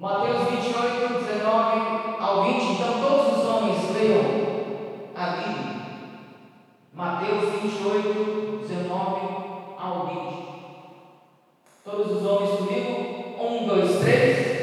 Mateus 0.00 0.48
28, 0.48 1.24
19 1.24 2.20
ao 2.20 2.44
20. 2.44 2.72
Então, 2.72 3.00
todos 3.00 3.36
os 3.36 3.44
homens 3.44 3.96
leiam 3.96 4.22
a 5.16 5.26
Bíblia. 5.30 5.82
Mateus 6.94 7.50
28, 7.60 8.58
19 8.68 9.20
ao 9.76 10.06
20. 10.06 10.48
Todos 11.84 12.12
os 12.12 12.24
homens 12.24 12.50
comigo? 12.58 13.42
Um, 13.42 13.66
dois, 13.66 13.98
três. 13.98 14.57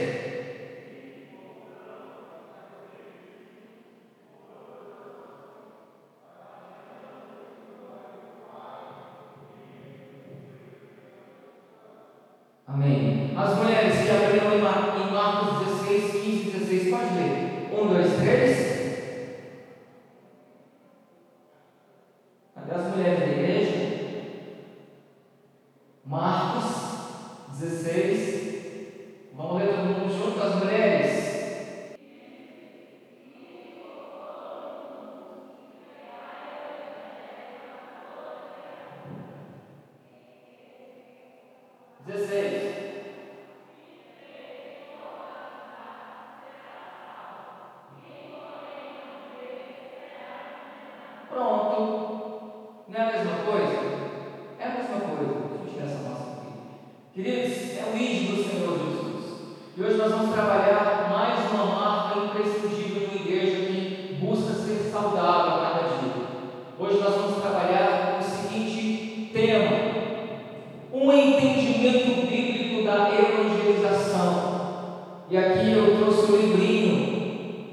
E 75.28 75.38
aqui 75.38 75.72
eu 75.72 75.98
trouxe 75.98 76.32
um 76.32 76.36
livrinho, 76.36 77.66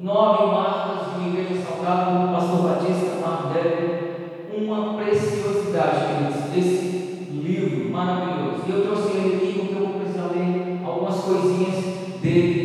nove 0.00 0.46
marcas 0.46 1.10
de 1.10 1.20
uma 1.20 1.28
igreja 1.28 1.62
saudável, 1.62 2.26
do 2.26 2.32
pastor 2.32 2.62
Batista 2.62 3.20
Mardelli, 3.20 4.04
uma 4.56 4.94
preciosidade, 4.94 6.06
queridos, 6.06 6.50
desse 6.50 7.28
livro 7.30 7.90
maravilhoso. 7.90 8.62
E 8.66 8.70
eu 8.70 8.82
trouxe 8.86 9.18
ele 9.18 9.36
aqui 9.36 9.58
porque 9.58 9.74
eu 9.74 9.86
vou 9.86 10.00
precisar 10.00 10.30
ler 10.34 10.80
algumas 10.82 11.20
coisinhas 11.20 11.84
dele 12.22 12.63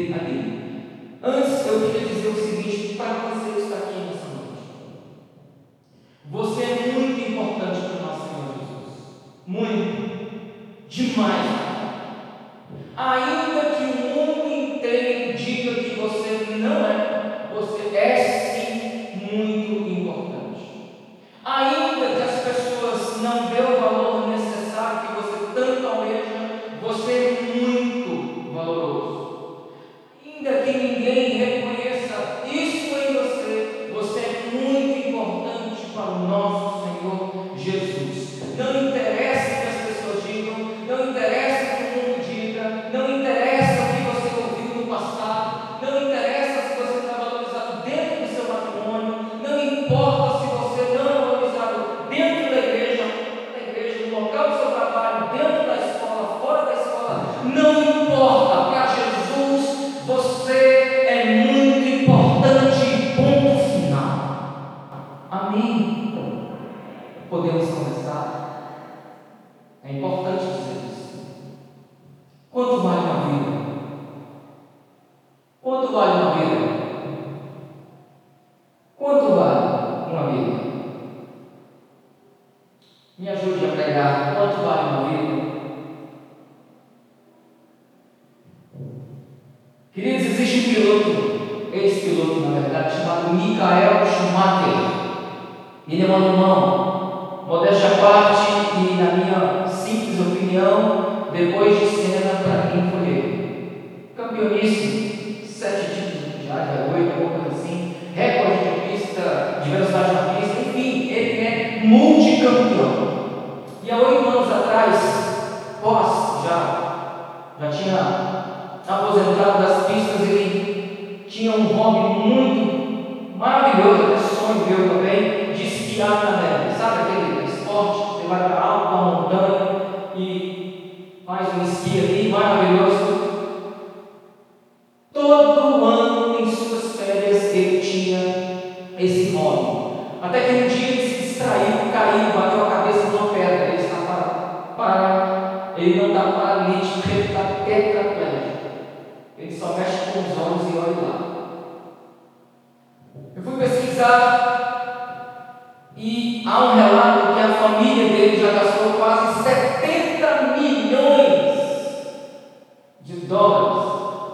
dólares 163.30 163.84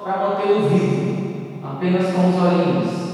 para 0.04 0.30
manter 0.30 0.52
o 0.52 0.70
vivo, 0.70 1.60
apenas 1.64 2.14
com 2.14 2.30
os 2.30 2.36
olhinhos. 2.42 3.05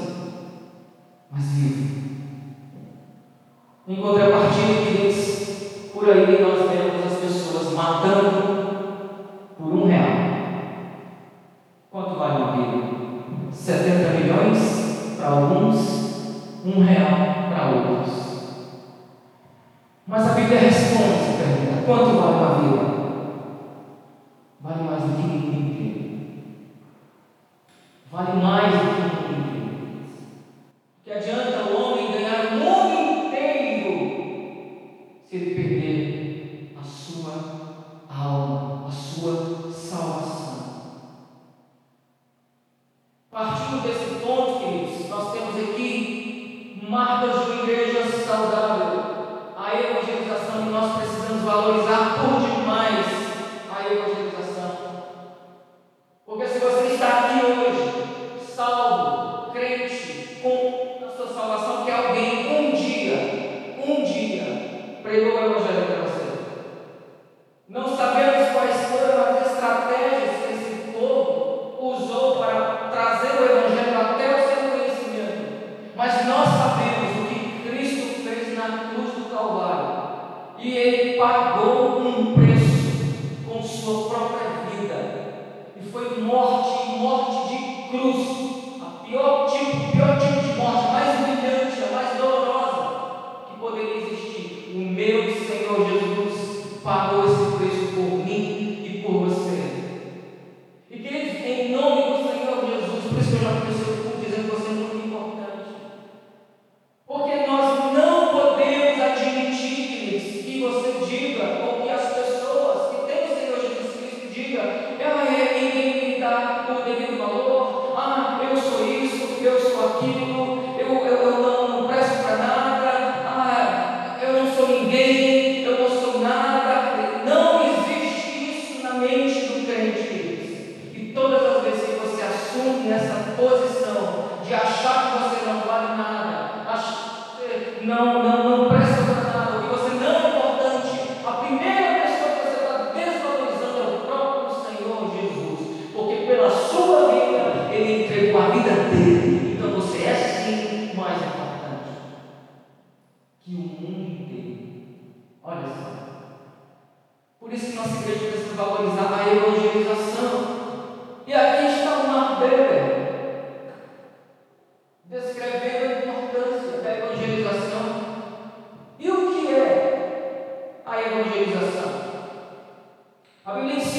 A 173.43 173.53
Bíblia 173.53 173.73
ensina 173.77 173.90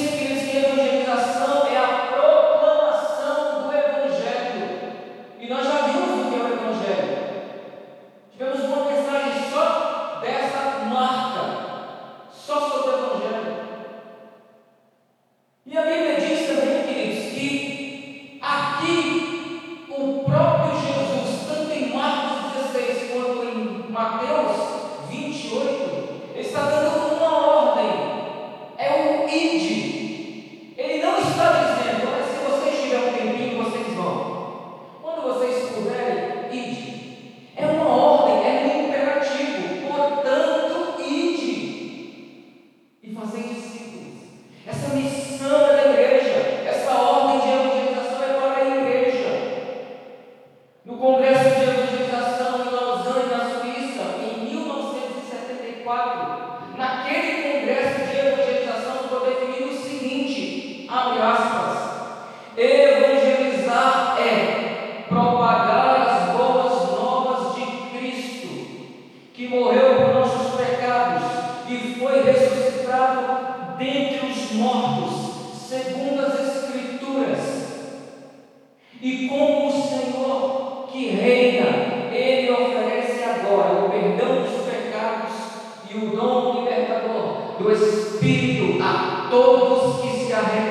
todos 89.33 89.99
que 89.99 90.25
se 90.25 90.31
arrependerem 90.31 90.62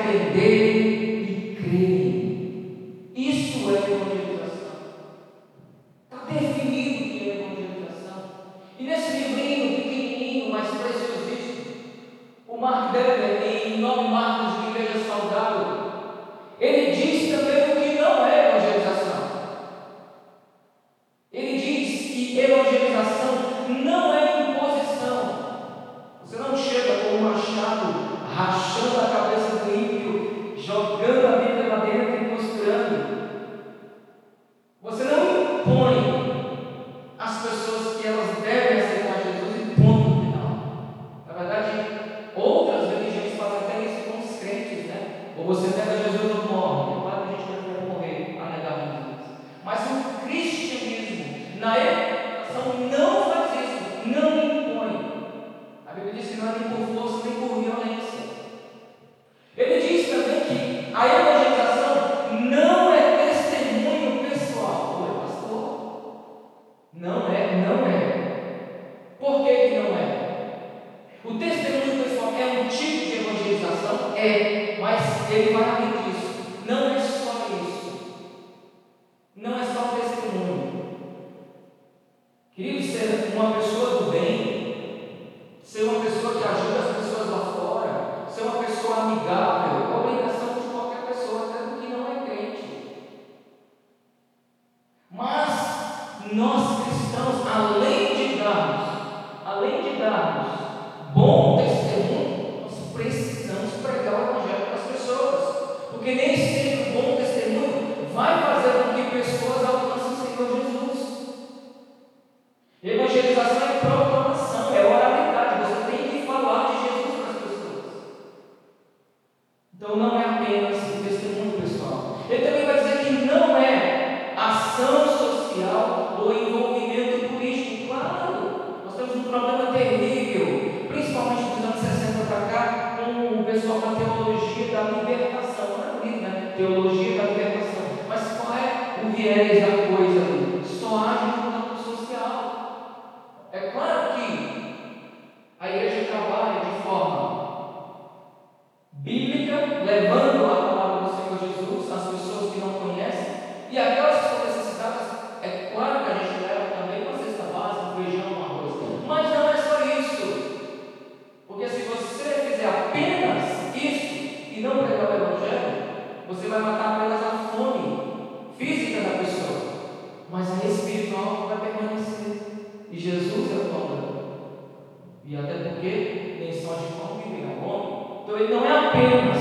Então 178.33 178.45
ele 178.45 178.55
não 178.55 178.65
é 178.65 178.87
apenas 178.87 179.37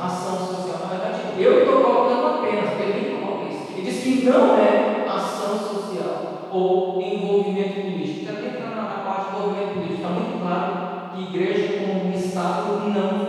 ação 0.00 0.38
social. 0.38 0.78
Na 0.80 0.96
verdade, 0.96 1.20
eu 1.38 1.58
estou 1.58 1.82
colocando 1.82 2.38
apenas, 2.38 2.70
porque 2.70 2.82
ele 2.84 3.10
nem 3.10 3.20
coloca 3.20 3.52
isso. 3.52 3.64
Ele 3.76 3.82
diz 3.82 4.02
que 4.02 4.24
não 4.24 4.56
é 4.56 5.04
ação 5.06 5.58
social 5.58 6.48
ou 6.50 7.02
envolvimento 7.02 7.82
político. 7.82 8.24
Quero 8.24 8.46
entrar 8.46 8.76
na 8.76 9.04
parte 9.04 9.32
do 9.32 9.36
envolvimento 9.40 9.74
político. 9.74 9.96
Está 9.96 10.08
muito 10.08 10.40
claro 10.40 11.10
que 11.14 11.22
igreja 11.22 11.84
como 11.84 12.14
Estado 12.14 12.88
não 12.88 13.19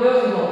Börsenmarkt. 0.00 0.43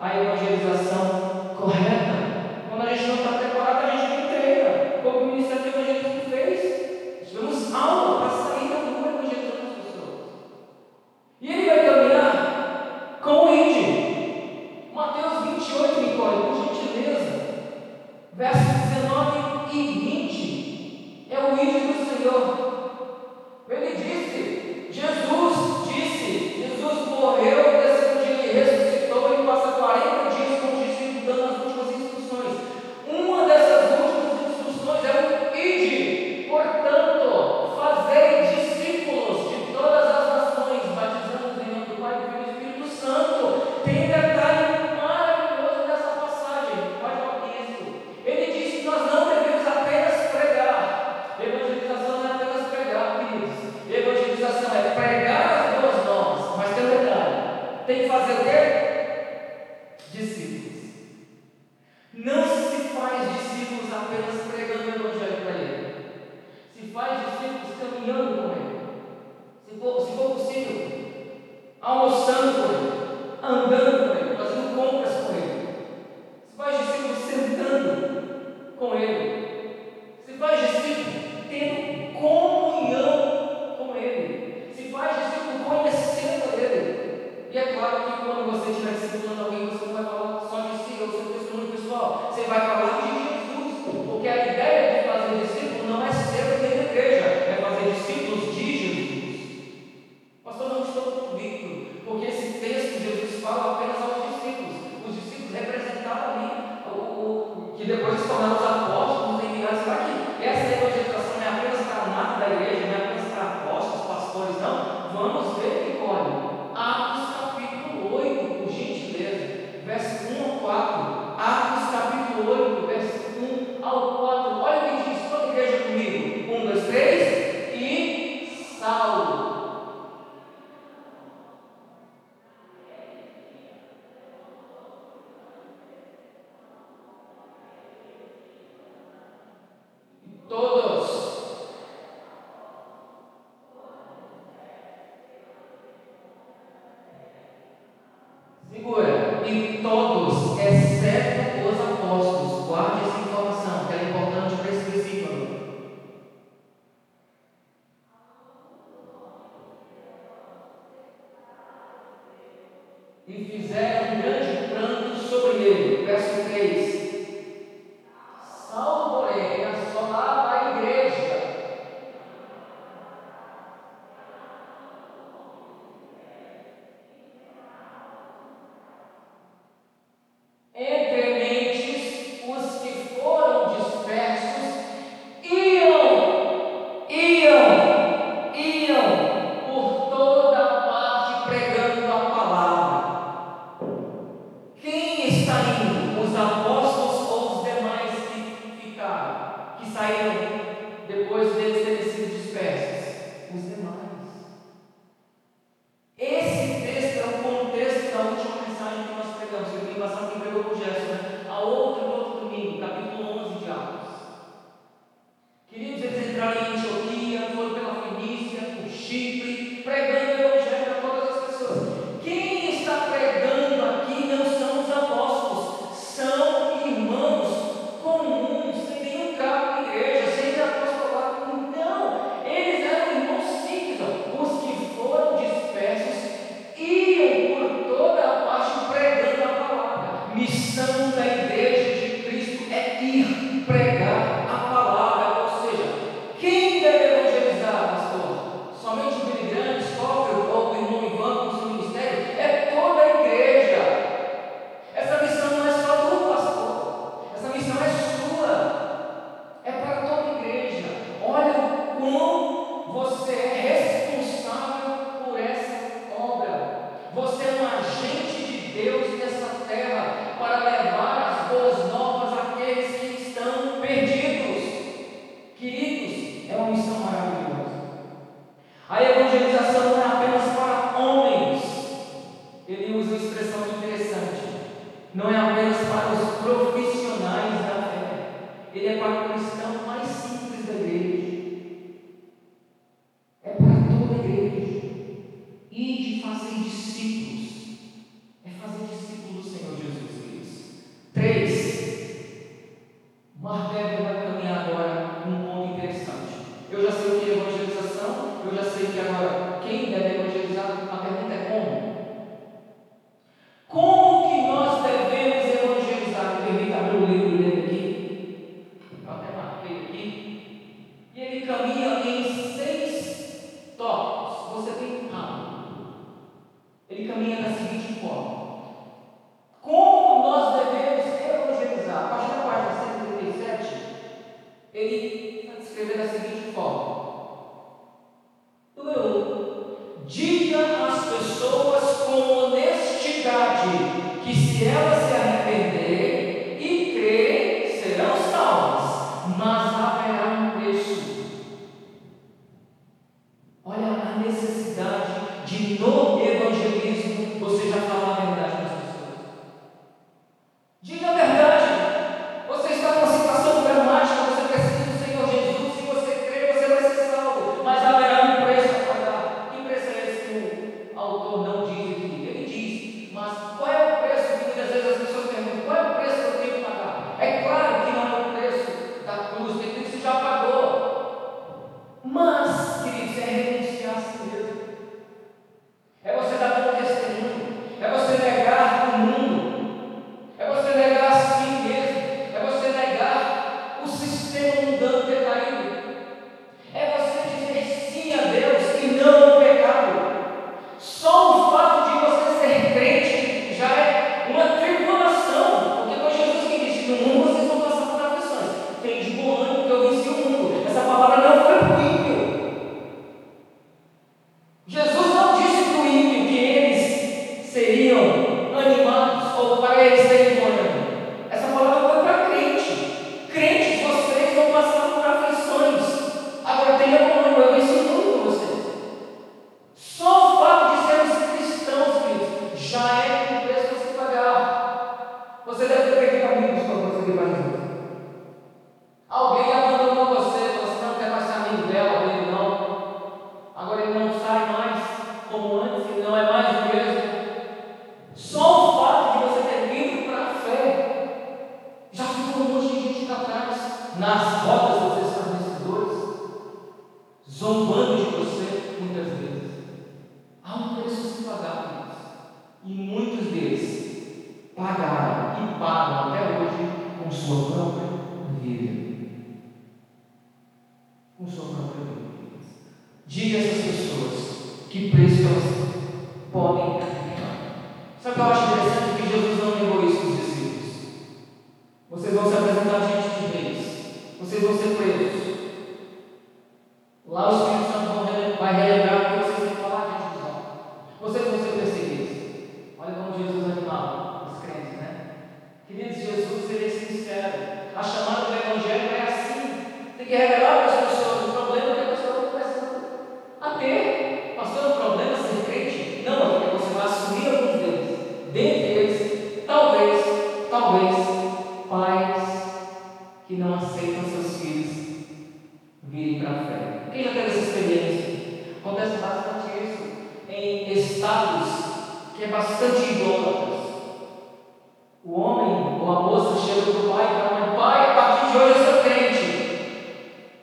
A 0.00 0.16
evangelização 0.16 1.56
correta. 1.56 2.17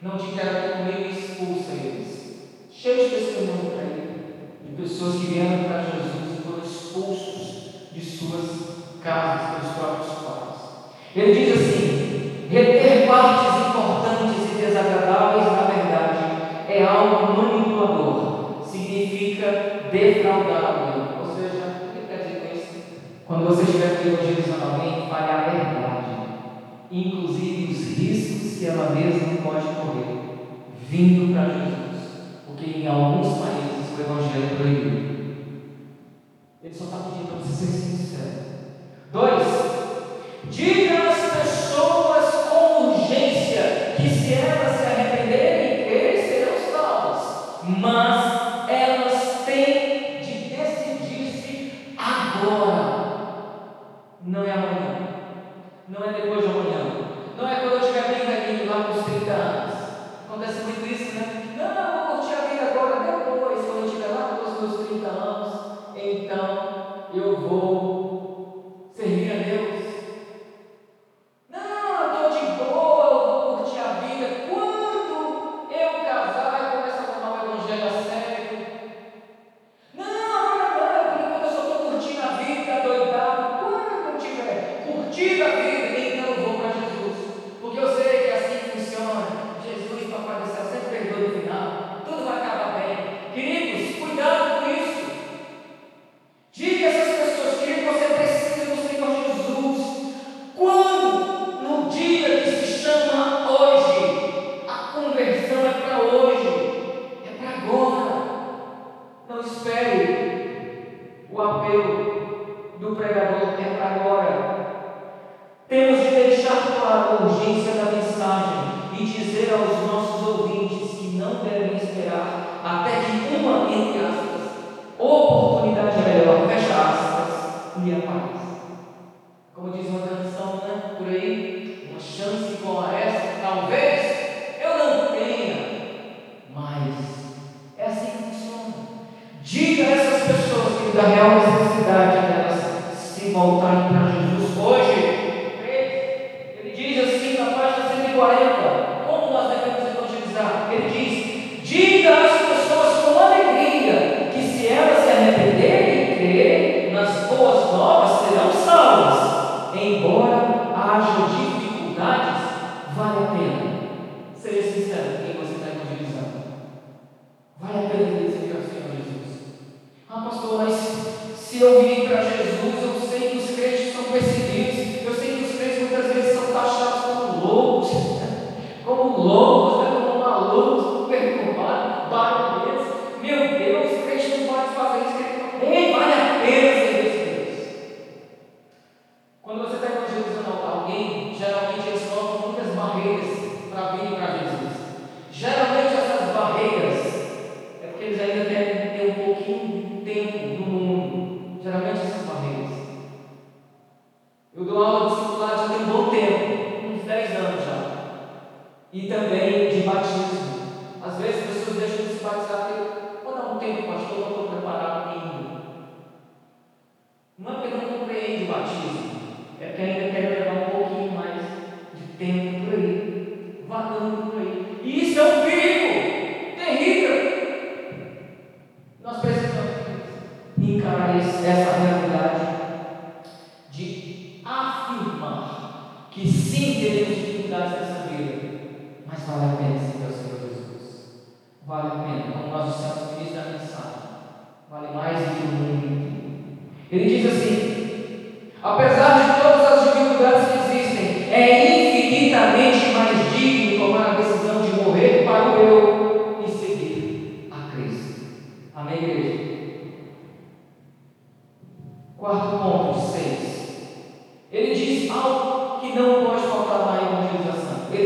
não 0.02 0.18
te 0.18 0.32
quero 0.32 0.56
aqui 0.56 0.78
comigo 0.78 1.08
e 1.08 1.10
expulsa 1.10 1.72
eles. 1.72 2.16
Cheio 2.70 3.08
de 3.08 3.16
testemunho 3.16 3.70
para 3.70 3.84
ele, 3.84 4.24
de 4.62 4.82
pessoas 4.82 5.14
que 5.16 5.32
vieram 5.32 5.64
para 5.64 5.82
Jesus 5.82 6.38
e 6.38 6.42
foram 6.42 6.62
expulsos 6.62 7.90
de 7.92 8.00
suas 8.00 9.00
casas, 9.02 9.62
dos 9.62 9.72
próprios 9.72 10.12
pais. 10.18 10.56
Ele 11.14 11.32
diz 11.32 11.54
assim: 11.54 12.48
reter 12.50 13.08
partes 13.08 13.68
importantes 13.68 14.52
e 14.52 14.66
desagradáveis, 14.66 15.46
na 15.46 15.62
verdade, 15.62 16.18
é 16.68 16.84
algo 16.84 17.42
manipulador, 17.42 18.62
significa 18.66 19.88
defraudar 19.90 20.64
alguém. 20.64 21.18
Ou 21.18 21.34
seja, 21.34 21.88
o 21.88 21.92
que 21.94 22.06
quer 22.06 22.22
dizer 22.22 22.40
com 22.40 22.54
isso? 22.54 22.74
Quando 23.26 23.46
você 23.46 23.62
estiver 23.62 23.96
hoje 24.06 24.44
alguém, 24.62 25.08
fale 25.08 25.30
a 25.30 25.50
verdade 25.50 25.85
inclusive 26.90 27.72
os 27.72 27.98
riscos 27.98 28.58
que 28.58 28.66
ela 28.66 28.90
mesma 28.90 29.42
pode 29.42 29.66
correr, 29.66 30.16
vindo 30.88 31.32
para 31.32 31.48
Jesus. 31.48 31.86
Porque 32.46 32.80
em 32.80 32.86
alguns 32.86 33.38
países 33.38 33.96
o 33.96 34.00
Evangelho 34.00 34.44
é 34.44 34.56
proibido. 34.56 35.16
Ele 36.62 36.74
só 36.74 36.84
está 36.84 36.96
pedindo 36.98 37.28
para 37.28 37.38
você 37.38 37.66
ser 37.66 37.78
sincero. 37.78 38.32
Dois, 39.12 39.46
diga 40.50 41.05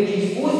Ele 0.00 0.16
diz: 0.16 0.38
use 0.38 0.59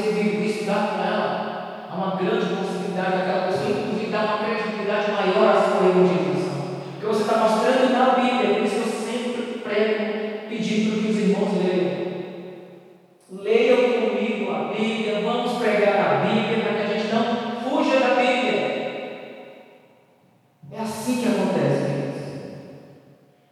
decidir 0.00 0.64
dá 0.66 0.74
com 0.74 1.02
ela, 1.02 1.86
há 1.90 1.94
uma 1.94 2.16
grande 2.16 2.54
possibilidade 2.54 3.18
daquela 3.18 3.46
pessoa, 3.46 3.70
inclusive, 3.70 4.10
dar 4.10 4.24
uma 4.24 4.38
credibilidade 4.38 5.12
maior 5.12 5.56
à 5.56 5.60
sua 5.60 5.88
evangelização. 5.88 6.60
Porque 6.92 7.06
você 7.06 7.22
está 7.22 7.38
mostrando 7.38 7.92
na 7.92 8.14
Bíblia, 8.14 8.54
por 8.54 8.64
isso 8.64 8.76
eu 8.76 8.84
sempre 8.84 9.58
prego, 9.58 10.48
pedindo 10.48 11.02
que 11.02 11.10
os 11.10 11.18
irmãos 11.18 11.52
leiam. 11.62 12.10
Leiam 13.32 14.08
comigo 14.08 14.50
a 14.50 14.72
Bíblia, 14.72 15.20
vamos 15.22 15.58
pregar 15.58 16.00
a 16.00 16.24
Bíblia 16.26 16.62
para 16.62 16.74
que 16.74 16.82
a 16.82 16.98
gente 16.98 17.12
não 17.12 17.60
fuja 17.60 18.00
da 18.00 18.14
Bíblia. 18.14 18.70
É 20.72 20.80
assim 20.80 21.20
que 21.20 21.28
acontece, 21.28 21.84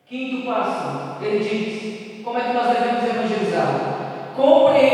queridos. 0.07 0.33
Quinto 0.33 0.47
passo, 0.47 1.25
ele 1.25 1.39
diz: 1.39 2.25
como 2.25 2.39
é 2.39 2.43
que 2.43 2.53
nós 2.53 2.67
devemos 2.69 3.05
evangelizar? 3.05 3.99
Compreendemos. 4.37 4.88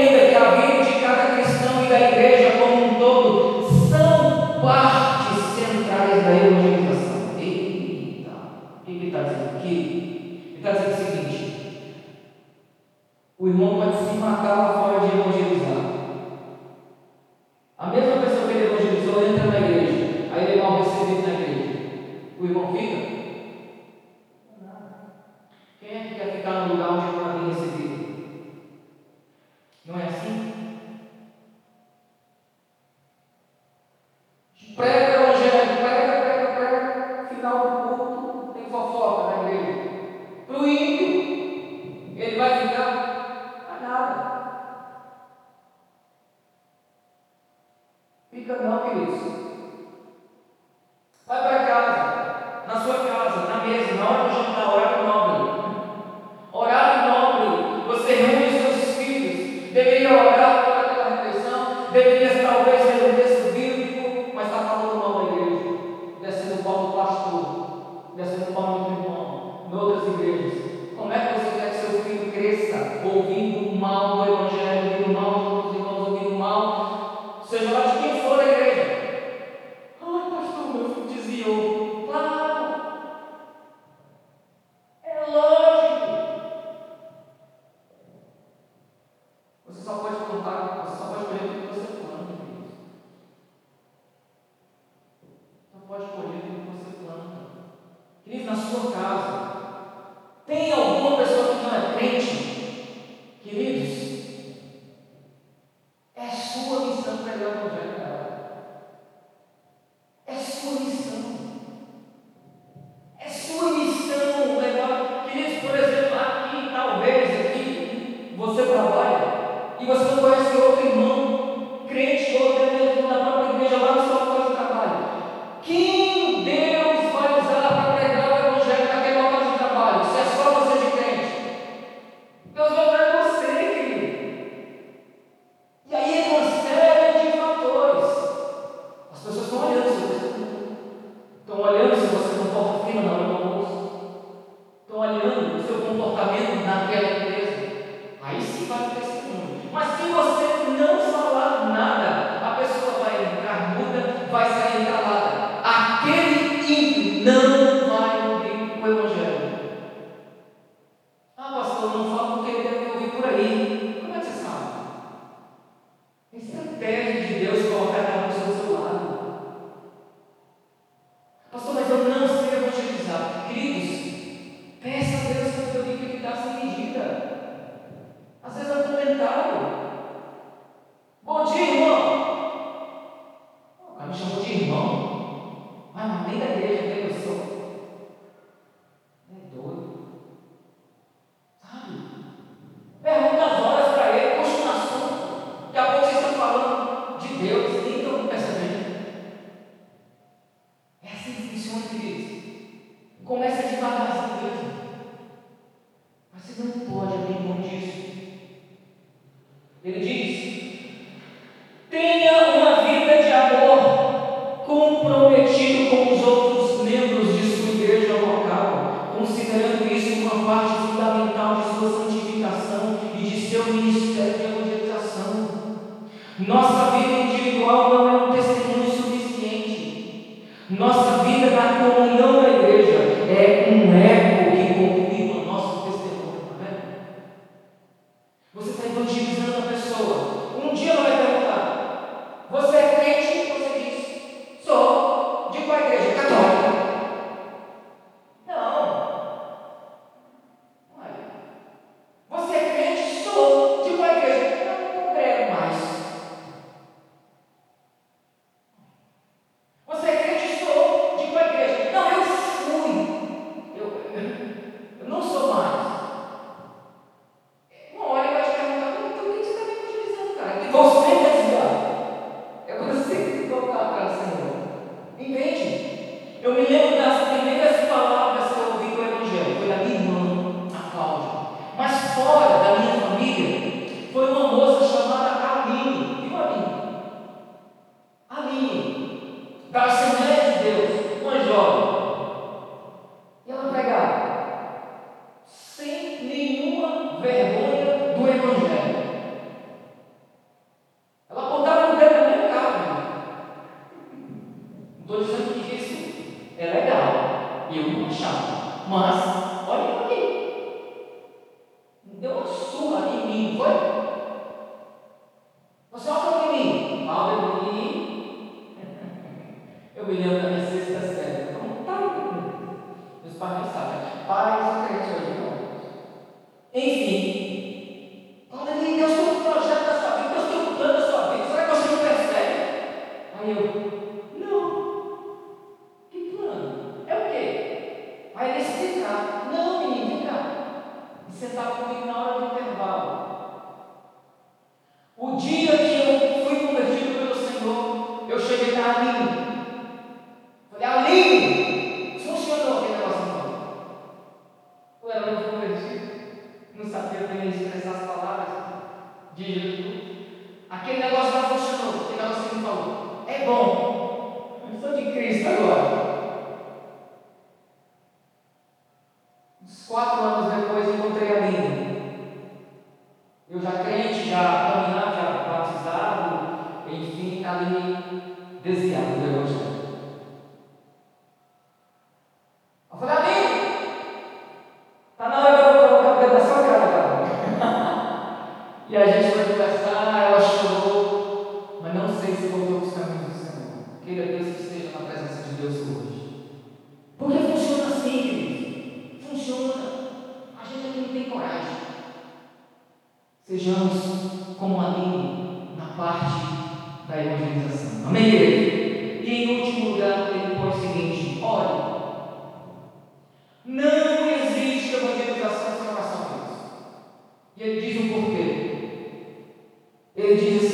Jesus 420.36 420.73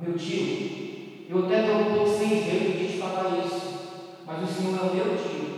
meu 0.00 0.16
tio, 0.16 1.26
eu 1.28 1.44
até 1.44 1.62
dou 1.62 1.76
um 1.76 1.94
pouco 1.94 2.08
sem 2.08 2.28
jeito 2.28 2.78
de 2.78 2.86
te 2.88 2.98
falar 2.98 3.38
isso, 3.44 4.06
mas 4.26 4.42
o 4.42 4.52
Senhor 4.52 4.78
é 4.78 4.82
o 4.82 4.94
meu 4.94 5.16
tio. 5.16 5.49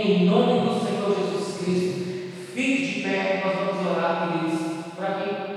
Em 0.00 0.26
nome 0.26 0.60
do 0.60 0.78
Senhor 0.78 1.12
Jesus 1.12 1.58
Cristo, 1.58 2.30
fique 2.54 2.86
de 2.86 3.02
pé, 3.02 3.42
nós 3.44 3.56
vamos 3.56 3.84
orar, 3.84 4.30
queridos, 4.30 4.94
para 4.94 5.14
quem 5.14 5.47